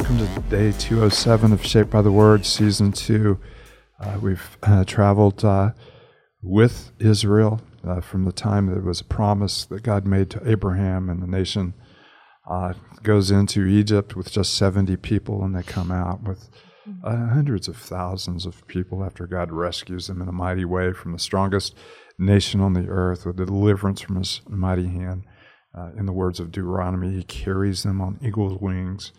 [0.00, 3.38] welcome to day 207 of Shaped by the Word, season two.
[4.00, 5.72] Uh, we've uh, traveled uh,
[6.40, 10.50] with Israel uh, from the time that it was a promise that God made to
[10.50, 11.74] Abraham, and the nation
[12.50, 12.72] uh,
[13.02, 16.48] goes into Egypt with just 70 people, and they come out with
[17.04, 21.12] uh, hundreds of thousands of people after God rescues them in a mighty way from
[21.12, 21.76] the strongest
[22.18, 25.24] nation on the earth with deliverance from his mighty hand.
[25.98, 29.12] in the words of Deuteronomy, he carries them on eagle's wings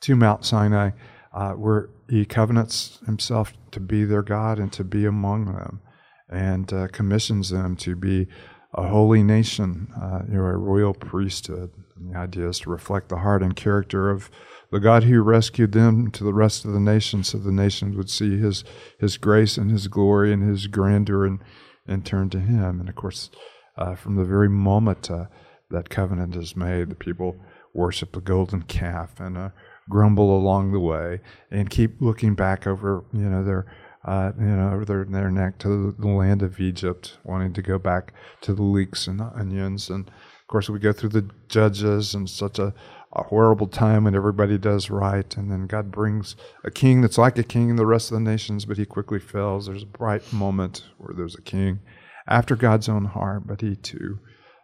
[0.00, 0.90] to Mount Sinai,
[1.32, 5.80] uh, where he covenants himself to be their God and to be among them,
[6.28, 8.28] and uh, commissions them to be
[8.74, 11.70] a holy nation, uh, you know, a royal priesthood.
[11.96, 14.30] And the idea is to reflect the heart and character of
[14.70, 18.10] the God who rescued them to the rest of the nations, so the nations would
[18.10, 18.64] see His
[19.00, 21.40] His grace and His glory and His grandeur, and
[21.86, 22.80] and turn to Him.
[22.80, 23.30] And of course,
[23.76, 25.26] uh, from the very moment uh,
[25.70, 27.36] that covenant is made, the people
[27.74, 29.48] worship the golden calf and uh,
[29.88, 33.66] grumble along the way and keep looking back over, you know, their,
[34.04, 37.78] uh, you know, over their, their neck to the land of Egypt, wanting to go
[37.78, 39.90] back to the leeks and the onions.
[39.90, 42.74] And of course, we go through the judges and such a,
[43.12, 45.36] a horrible time when everybody does right.
[45.36, 48.30] And then God brings a king that's like a king in the rest of the
[48.30, 49.66] nations, but he quickly fails.
[49.66, 51.80] There's a bright moment where there's a king
[52.26, 54.20] after God's own heart, but he too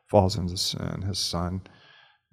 [0.06, 1.02] falls into sin.
[1.06, 1.62] His son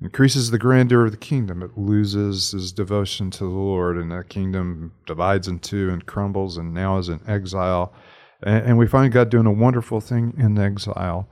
[0.01, 1.61] increases the grandeur of the kingdom.
[1.61, 6.57] It loses his devotion to the Lord, and the kingdom divides in two and crumbles,
[6.57, 7.93] and now is in exile.
[8.41, 11.29] And, and we find God doing a wonderful thing in exile,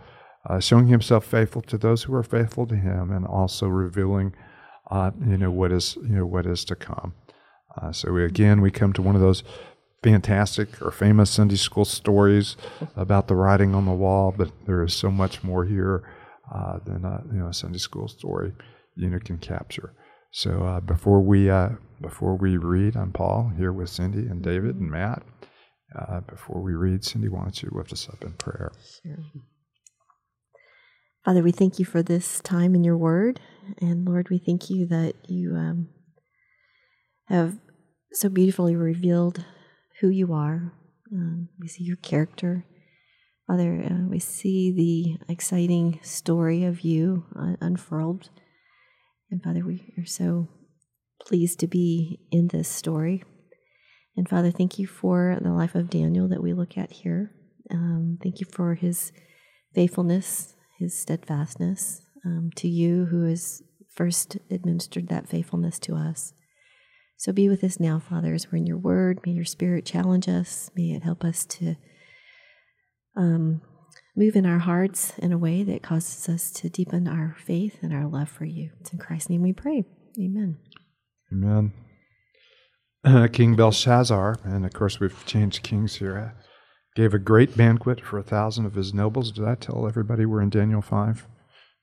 [0.47, 4.35] uh, showing Himself faithful to those who are faithful to Him, and also revealing,
[4.91, 7.15] uh, you know, what is you know what is to come.
[7.75, 9.43] Uh, so we, again, we come to one of those
[10.03, 12.55] fantastic or famous Sunday school stories
[12.95, 16.03] about the writing on the wall, but there is so much more here
[16.53, 18.53] uh, than a, you know a Sunday school story
[18.95, 19.93] you know can capture.
[20.31, 21.69] So uh, before we uh,
[22.01, 25.23] before we read, I'm Paul here with Cindy and David and Matt.
[25.97, 28.71] Uh, before we read, Cindy, why don't you lift us up in prayer?
[29.03, 29.17] Sure.
[31.25, 33.39] Father, we thank you for this time in your word.
[33.81, 35.89] And Lord, we thank you that you um,
[37.25, 37.57] have
[38.13, 39.43] so beautifully revealed
[39.99, 40.73] who you are.
[41.11, 42.65] Um, we see your character
[43.49, 48.29] Father, uh, we see the exciting story of you uh, unfurled.
[49.31, 50.47] And Father, we are so
[51.25, 53.23] pleased to be in this story.
[54.15, 57.31] And Father, thank you for the life of Daniel that we look at here.
[57.71, 59.11] Um, thank you for his
[59.73, 63.63] faithfulness, his steadfastness um, to you, who has
[63.95, 66.33] first administered that faithfulness to us.
[67.17, 69.21] So be with us now, Father, as we're in your word.
[69.25, 70.69] May your spirit challenge us.
[70.75, 71.77] May it help us to
[73.15, 73.61] um,
[74.15, 77.93] move in our hearts in a way that causes us to deepen our faith and
[77.93, 78.71] our love for you.
[78.81, 79.85] It's in Christ's name we pray.
[80.19, 80.57] Amen.
[81.31, 81.73] Amen.
[83.03, 86.41] Uh, King Belshazzar, and of course we've changed kings here, uh,
[86.95, 89.31] gave a great banquet for a thousand of his nobles.
[89.31, 91.25] Did I tell everybody we're in Daniel 5?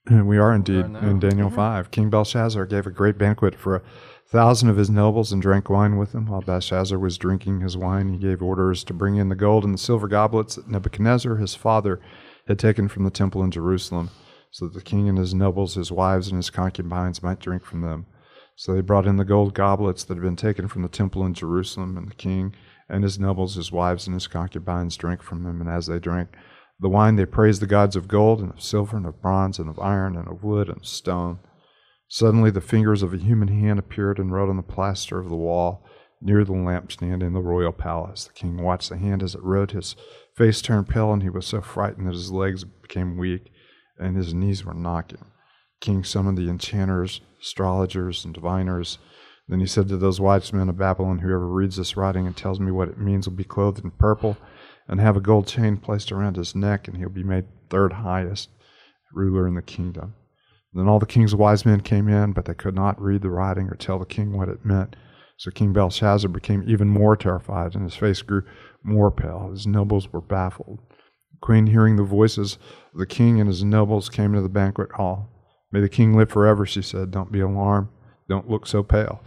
[0.09, 1.55] We are indeed in Daniel mm-hmm.
[1.55, 1.91] 5.
[1.91, 3.81] King Belshazzar gave a great banquet for a
[4.27, 6.27] thousand of his nobles and drank wine with them.
[6.27, 9.73] While Belshazzar was drinking his wine, he gave orders to bring in the gold and
[9.73, 11.99] the silver goblets that Nebuchadnezzar, his father,
[12.47, 14.09] had taken from the temple in Jerusalem,
[14.51, 17.81] so that the king and his nobles, his wives, and his concubines might drink from
[17.81, 18.05] them.
[18.55, 21.33] So they brought in the gold goblets that had been taken from the temple in
[21.33, 22.55] Jerusalem, and the king
[22.89, 25.61] and his nobles, his wives, and his concubines drank from them.
[25.61, 26.29] And as they drank
[26.79, 29.69] the wine, they praised the gods of gold, and of silver, and of bronze, and
[29.69, 31.39] of iron, and of wood, and of stone
[32.09, 35.35] Suddenly, the fingers of a human hand appeared and wrote on the plaster of the
[35.35, 35.85] wall
[36.21, 38.25] near the lampstand in the royal palace.
[38.25, 39.71] The king watched the hand as it wrote.
[39.71, 39.95] His
[40.33, 43.51] face turned pale, and he was so frightened that his legs became weak
[43.99, 45.25] and his knees were knocking.
[45.81, 48.99] The king summoned the enchanters, astrologers, and diviners.
[49.47, 52.59] Then he said to those wise men of Babylon, Whoever reads this writing and tells
[52.59, 54.37] me what it means will be clothed in purple
[54.87, 58.49] and have a gold chain placed around his neck, and he'll be made third highest
[59.13, 60.15] ruler in the kingdom.
[60.73, 63.67] Then all the king's wise men came in, but they could not read the writing
[63.67, 64.95] or tell the king what it meant.
[65.37, 68.43] So King Belshazzar became even more terrified, and his face grew
[68.83, 69.49] more pale.
[69.51, 70.79] His nobles were baffled.
[71.31, 72.57] The queen, hearing the voices
[72.93, 75.29] of the king and his nobles, came into the banquet hall.
[75.71, 77.11] May the king live forever, she said.
[77.11, 77.89] Don't be alarmed.
[78.27, 79.21] Don't look so pale.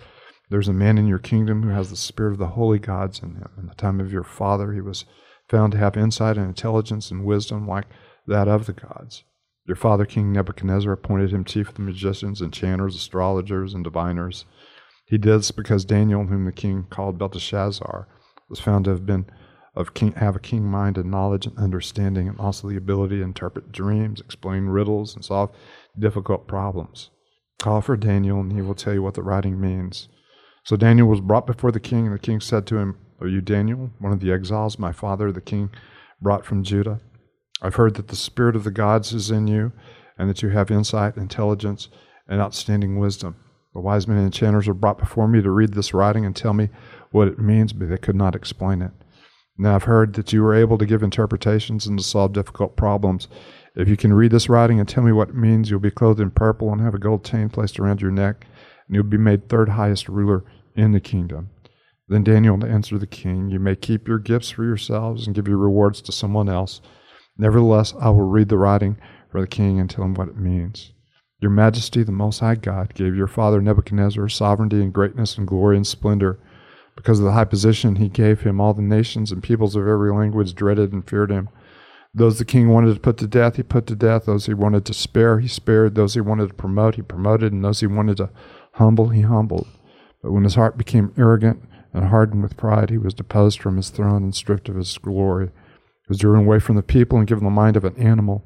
[0.51, 3.37] There's a man in your kingdom who has the spirit of the holy gods in
[3.37, 3.51] him.
[3.57, 5.05] In the time of your father, he was
[5.51, 7.87] found to have insight and intelligence and wisdom like
[8.27, 9.25] that of the gods.
[9.67, 14.45] Your father, King Nebuchadnezzar, appointed him chief of the magicians, enchanters, astrologers, and diviners.
[15.07, 18.07] He did this because Daniel, whom the king called Belteshazzar,
[18.49, 19.27] was found to have been
[19.75, 23.25] of king, have a king mind and knowledge and understanding, and also the ability to
[23.25, 25.55] interpret dreams, explain riddles, and solve
[25.99, 27.11] difficult problems.
[27.59, 30.09] Call for Daniel, and he will tell you what the writing means.
[30.65, 33.43] So Daniel was brought before the king, and the king said to him, Are you
[33.43, 35.69] Daniel, one of the exiles my father, the king,
[36.23, 37.01] brought from Judah?
[37.61, 39.73] I've heard that the spirit of the gods is in you,
[40.17, 41.89] and that you have insight, intelligence,
[42.27, 43.37] and outstanding wisdom.
[43.75, 46.55] The wise men and enchanters were brought before me to read this writing and tell
[46.55, 46.71] me
[47.11, 48.93] what it means, but they could not explain it.
[49.59, 53.29] Now I've heard that you were able to give interpretations and to solve difficult problems.
[53.77, 56.21] If you can read this writing and tell me what it means, you'll be clothed
[56.21, 58.47] in purple and have a gold chain placed around your neck,
[58.87, 60.43] and you'll be made third highest ruler
[60.75, 61.51] in the kingdom.
[62.11, 65.59] Then Daniel answered the king, You may keep your gifts for yourselves and give your
[65.59, 66.81] rewards to someone else.
[67.39, 68.97] Nevertheless, I will read the writing
[69.31, 70.93] for the king and tell him what it means.
[71.41, 75.77] Your majesty, the Most High God, gave your father Nebuchadnezzar sovereignty and greatness and glory
[75.77, 76.41] and splendor.
[76.97, 80.13] Because of the high position he gave him, all the nations and peoples of every
[80.13, 81.49] language dreaded and feared him.
[82.13, 84.27] Those the king wanted to put to death, he put to death.
[84.27, 85.95] Those he wanted to spare, he spared.
[85.95, 87.53] Those he wanted to promote, he promoted.
[87.53, 88.31] And those he wanted to
[88.73, 89.69] humble, he humbled.
[90.21, 93.91] But when his heart became arrogant and hardened with pride, he was deposed from his
[93.91, 95.47] throne and stripped of his glory.
[95.47, 98.45] He was driven away from the people and given the mind of an animal.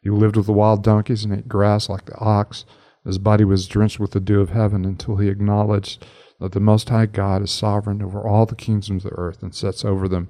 [0.00, 2.64] He lived with the wild donkeys and ate grass like the ox.
[3.04, 6.04] His body was drenched with the dew of heaven until he acknowledged
[6.40, 9.54] that the Most High God is sovereign over all the kingdoms of the earth and
[9.54, 10.28] sets over them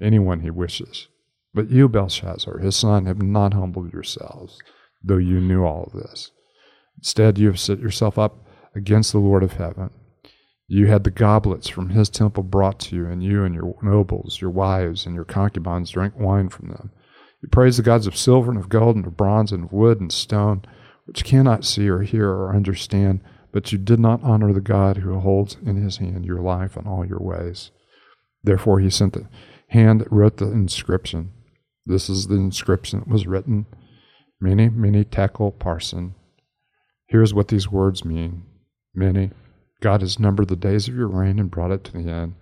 [0.00, 1.08] anyone he wishes.
[1.52, 4.58] But you, Belshazzar, his son, have not humbled yourselves,
[5.02, 6.32] though you knew all this.
[6.98, 9.90] Instead, you have set yourself up against the Lord of heaven.
[10.66, 14.40] You had the goblets from his temple brought to you, and you and your nobles,
[14.40, 16.90] your wives, and your concubines drank wine from them.
[17.42, 20.00] You praised the gods of silver and of gold and of bronze and of wood
[20.00, 20.62] and stone,
[21.04, 23.20] which cannot see or hear or understand,
[23.52, 26.88] but you did not honor the God who holds in his hand your life and
[26.88, 27.70] all your ways.
[28.42, 29.28] Therefore, he sent the
[29.68, 31.32] hand that wrote the inscription.
[31.84, 33.66] This is the inscription that was written
[34.40, 36.14] Mene, Mene, Tekel, Parsin.
[37.06, 38.44] Here's what these words mean
[38.94, 39.32] Mene,
[39.84, 42.36] God has numbered the days of your reign and brought it to the end.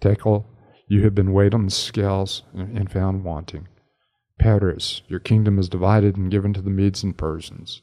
[0.00, 0.46] Tekel,
[0.86, 3.66] you have been weighed on the scales and found wanting.
[4.38, 7.82] Peres, your kingdom is divided and given to the Medes and Persians.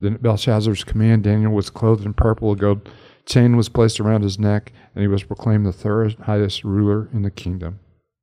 [0.00, 2.88] Then at Belshazzar's command, Daniel was clothed in purple, a gold
[3.26, 7.22] chain was placed around his neck, and he was proclaimed the third highest ruler in
[7.22, 7.80] the kingdom.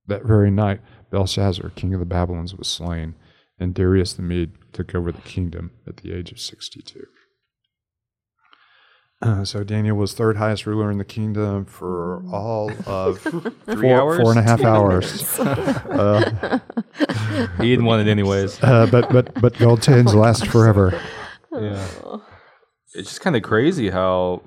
[0.08, 0.80] That very night,
[1.12, 3.16] Belshazzar, king of the Babylons, was slain,
[3.60, 7.06] and Darius the Mede took over the kingdom at the age of 62.
[9.22, 13.20] Uh, so Daniel was third highest ruler in the kingdom for all of
[13.66, 14.22] Three four, hours?
[14.22, 15.38] four and a half hours.
[15.40, 16.60] uh,
[17.58, 18.58] He didn't want it anyways.
[18.64, 21.00] uh, but but but gold chains last forever.
[21.52, 21.86] Yeah.
[22.94, 24.42] It's just kind of crazy how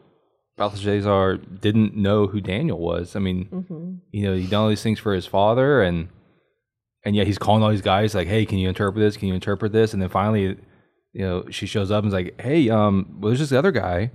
[0.57, 3.15] Balthazar didn't know who Daniel was.
[3.15, 3.95] I mean, Mm-hmm.
[4.11, 6.09] you know, he done all these things for his father, and
[7.05, 9.19] and yet he's calling all these guys like, "Hey, can you interpret this?
[9.19, 10.57] Can you interpret this?" And then finally,
[11.13, 14.13] you know, she shows up and is like, "Hey, um, well, there's this other guy."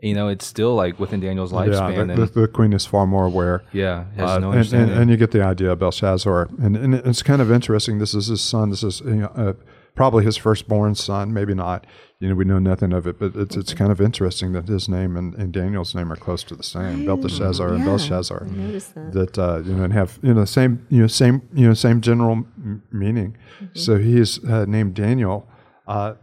[0.00, 2.84] You know, it's still like within Daniel's Yeah, lifespan, the, and the, the queen is
[2.84, 3.64] far more aware.
[3.72, 6.50] yeah, has Uh, no and, and, and you get the idea of Belshazzar.
[6.60, 7.98] And, and it's kind of interesting.
[7.98, 8.68] This is his son.
[8.70, 9.52] This is you know, uh,
[9.94, 11.86] probably his firstborn son, maybe not.
[12.20, 14.86] You know, we know nothing of it, but it's it's kind of interesting that his
[14.88, 18.46] name and, and Daniel's name are close to the same, Belteshazzar and Yeah, Belshazzar.
[18.50, 19.12] I noticed that.
[19.12, 22.00] That uh, you know, and have you know same you know same you know same
[22.02, 23.36] general m- meaning.
[23.74, 25.46] So he is uh, named Daniel,
[25.86, 26.14] uh,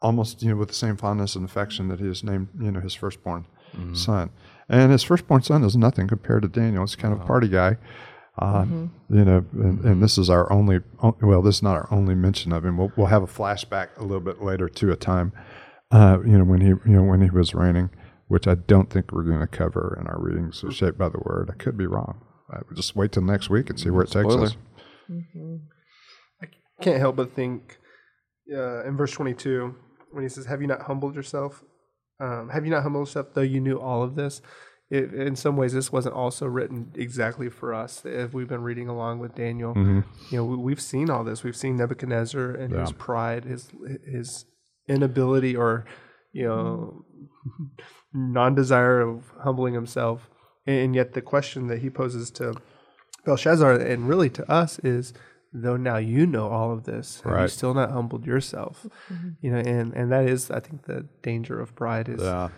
[0.00, 2.80] almost you know with the same fondness and affection that he is named you know
[2.80, 3.46] his firstborn
[3.92, 4.30] son.
[4.68, 6.84] And his firstborn son is nothing compared to Daniel.
[6.84, 7.76] He's kind of a party guy.
[8.38, 8.64] Uh,
[9.10, 10.80] You know, and, and this is our only,
[11.20, 12.76] well, this is not our only mention of him.
[12.78, 15.32] We'll, we'll have a flashback a little bit later to a time,
[15.90, 17.90] uh, you know, when he, you know, when he was reigning,
[18.28, 21.18] which I don't think we're going to cover in our readings of Shaped by the
[21.24, 21.50] Word.
[21.52, 22.20] I could be wrong.
[22.50, 24.44] I would just wait till next week and see where it takes Spoiler.
[24.44, 24.56] us.
[26.80, 27.78] can't help but think
[28.54, 29.74] uh, in verse 22
[30.10, 31.64] when he says have you not humbled yourself?
[32.20, 34.42] Um, have you not humbled yourself though you knew all of this?
[34.90, 38.88] It, in some ways this wasn't also written exactly for us if we've been reading
[38.88, 39.74] along with daniel.
[40.30, 41.44] You know we, we've seen all this.
[41.44, 43.70] We've seen nebuchadnezzar and his pride his
[44.10, 44.46] his
[44.88, 45.84] inability or
[46.32, 47.04] you know
[48.14, 50.30] non-desire of humbling himself.
[50.66, 52.54] And yet the question that he poses to
[53.24, 55.12] Belshazzar and really to us is
[55.52, 57.50] though now you know all of this have you Right.
[57.50, 58.86] still not humbled yourself?
[59.40, 62.48] You know and and that is i think the danger of pride is Yeah.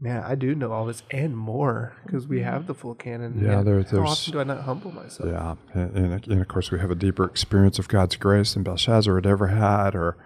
[0.00, 3.38] man i do know all this and more because we have the full canon.
[3.40, 5.28] Yeah, yet there- how there's- often do i not humble myself?
[5.28, 8.62] Yeah, and, and, and of course we have a deeper experience of God's grace than
[8.64, 10.16] Belshazzar had ever had, or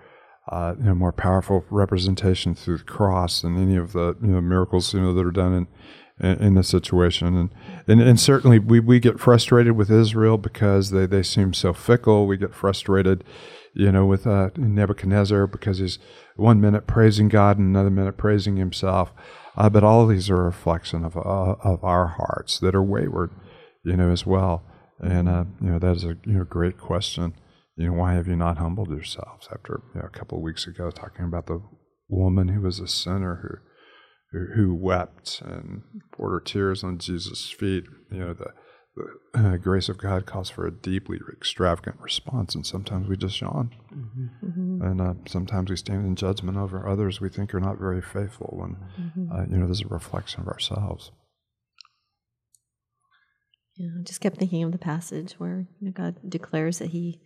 [0.50, 4.40] uh, you know, more powerful representation through the cross than any of the you know
[4.40, 5.66] miracles you know that are done in
[6.20, 7.37] in, in the situation.
[7.37, 7.50] And,
[7.87, 12.26] and and certainly we, we get frustrated with Israel because they, they seem so fickle.
[12.26, 13.25] We get frustrated,
[13.75, 15.98] you know, with uh, Nebuchadnezzar because he's
[16.37, 19.12] one minute praising God and another minute praising himself.
[19.56, 23.30] Uh, but all these are a reflection of uh, of our hearts that are wayward,
[23.84, 24.64] you know, as well.
[25.00, 27.34] And uh, you know that is a you know great question.
[27.76, 29.48] You know, why have you not humbled yourselves?
[29.52, 31.62] After you know, a couple of weeks ago, talking about the
[32.08, 33.67] woman who was a sinner who,
[34.32, 35.82] who, who wept and
[36.12, 37.85] poured her tears on Jesus' feet.
[38.11, 38.52] You know, the,
[38.97, 43.40] the uh, grace of God calls for a deeply extravagant response, and sometimes we just
[43.40, 43.75] yawn.
[43.92, 44.82] Mm-hmm.
[44.82, 48.54] And uh, sometimes we stand in judgment over others we think are not very faithful
[48.58, 49.32] when, mm-hmm.
[49.32, 51.11] uh, you know, there's a reflection of ourselves.
[53.76, 57.20] Yeah, I just kept thinking of the passage where you know, God declares that He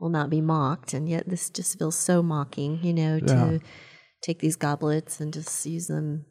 [0.00, 3.58] will not be mocked, and yet this just feels so mocking, you know, to yeah.
[4.22, 6.24] take these goblets and just use them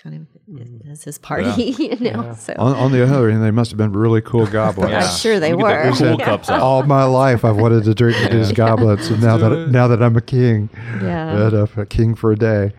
[0.00, 0.90] kind of mm.
[0.90, 1.76] as his party, yeah.
[1.78, 2.22] you know.
[2.22, 2.34] Yeah.
[2.34, 4.90] So on, on, the other hand, they must have been really cool goblets.
[4.90, 5.04] yeah.
[5.04, 5.90] I'm sure they were.
[5.92, 6.60] The cool cups out.
[6.60, 10.16] All my life, I've wanted to drink these goblets, and now that now that I'm
[10.16, 10.70] a king,
[11.00, 12.72] yeah, and, uh, a king for a day,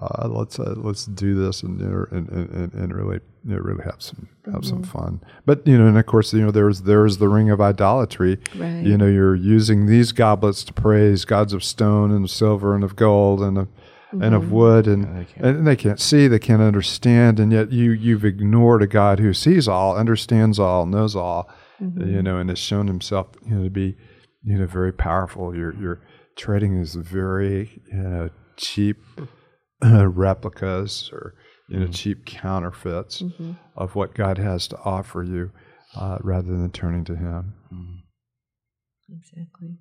[0.00, 4.02] uh, let's uh, let's do this and and, and, and really you know, really have
[4.02, 4.68] some have mm-hmm.
[4.68, 5.20] some fun.
[5.46, 8.38] But you know, and of course, you know, there's there's the ring of idolatry.
[8.56, 8.84] Right.
[8.84, 12.82] You know, you're using these goblets to praise gods of stone and of silver and
[12.82, 13.68] of gold and of
[14.14, 14.22] mm-hmm.
[14.22, 14.54] and of mm-hmm.
[14.54, 18.24] wood, and yeah, they and they can't see, they can't understand, and yet you you've
[18.24, 21.50] ignored a God who sees all, understands all, knows all.
[21.80, 22.08] Mm-hmm.
[22.08, 23.96] You know, and has shown Himself you know to be
[24.42, 25.54] you know very powerful.
[25.54, 26.00] You're you're
[26.36, 29.02] trading these very you know cheap
[29.82, 31.34] replicas or
[31.68, 31.92] you know mm-hmm.
[31.92, 33.52] cheap counterfeits mm-hmm.
[33.76, 35.50] of what God has to offer you,
[35.96, 37.54] uh, rather than turning to Him.
[37.72, 39.14] Mm-hmm.
[39.16, 39.78] Exactly.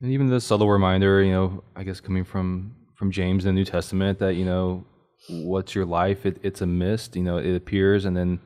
[0.00, 3.60] And even the subtle reminder, you know, I guess coming from from James in the
[3.60, 4.84] New Testament, that you know,
[5.28, 6.26] what's your life?
[6.26, 7.16] It, it's a mist.
[7.16, 8.40] You know, it appears and then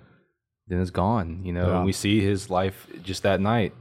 [0.68, 1.42] then it's gone.
[1.44, 1.76] You know, yeah.
[1.76, 3.74] and we see his life just that night.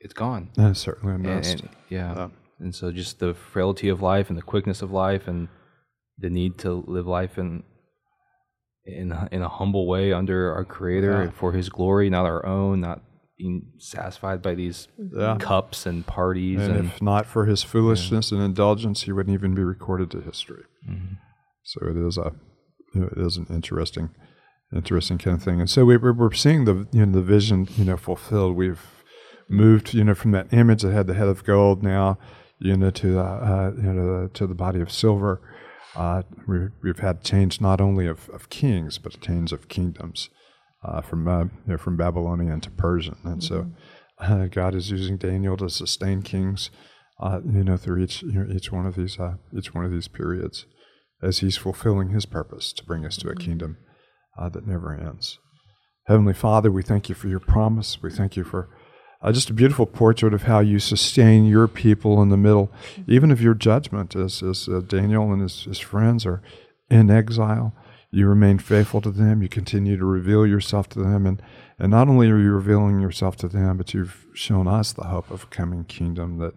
[0.00, 0.50] It's gone.
[0.54, 1.52] That's certainly a mist.
[1.52, 2.14] And, and, yeah.
[2.14, 2.28] yeah.
[2.60, 5.48] And so just the frailty of life and the quickness of life and
[6.18, 7.64] the need to live life in
[8.84, 11.30] in in a humble way under our Creator yeah.
[11.30, 13.02] for His glory, not our own, not
[13.38, 15.36] being satisfied by these yeah.
[15.38, 16.60] cups and parties.
[16.60, 18.38] And, and, if not for His foolishness yeah.
[18.38, 20.64] and indulgence, He wouldn't even be recorded to history.
[20.88, 21.14] Mm-hmm.
[21.62, 22.32] So it is a
[22.94, 24.10] it is an interesting
[24.74, 25.60] interesting kind of thing.
[25.60, 28.56] And so we, we're seeing the you know the vision you know fulfilled.
[28.56, 28.80] We've
[29.48, 32.18] moved you know from that image that had the head of gold now
[32.58, 35.40] you know to the uh, you know to the body of silver
[35.96, 40.28] uh, we, we've had change not only of, of kings, but change of kingdoms
[40.84, 43.54] uh, from uh, you know, from Babylonian to Persian, and mm-hmm.
[43.54, 43.70] so
[44.18, 46.70] uh, God is using Daniel to sustain kings,
[47.20, 49.92] uh, you know, through each you know, each one of these uh, each one of
[49.92, 50.66] these periods,
[51.22, 53.44] as He's fulfilling His purpose to bring us to a mm-hmm.
[53.44, 53.78] kingdom
[54.52, 55.38] that never ends.
[56.06, 58.02] Heavenly Father, we thank you for your promise.
[58.02, 58.68] We thank you for
[59.22, 62.70] uh, just a beautiful portrait of how you sustain your people in the middle,
[63.08, 66.42] even of your judgment, as, as uh, Daniel and his, his friends are
[66.88, 67.74] in exile.
[68.10, 69.42] You remain faithful to them.
[69.42, 71.26] You continue to reveal yourself to them.
[71.26, 71.42] And,
[71.78, 75.30] and not only are you revealing yourself to them, but you've shown us the hope
[75.30, 76.54] of a coming kingdom that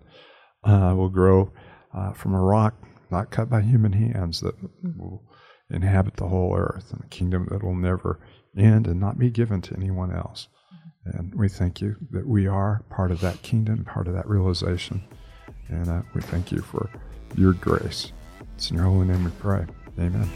[0.63, 1.51] uh, will grow
[1.93, 2.75] uh, from a rock
[3.11, 4.55] not cut by human hands, that
[4.97, 5.23] will
[5.69, 8.19] inhabit the whole earth, and a kingdom that will never
[8.57, 10.47] end and not be given to anyone else.
[11.05, 15.03] And we thank you that we are part of that kingdom, part of that realization.
[15.69, 16.89] And uh, we thank you for
[17.35, 18.11] your grace.
[18.55, 19.65] It's in your holy name we pray.
[19.97, 20.29] Amen.